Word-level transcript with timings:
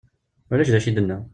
Ulac 0.51 0.69
d 0.73 0.75
acu 0.77 0.87
i 0.89 0.91
d-tenna. 0.91 1.17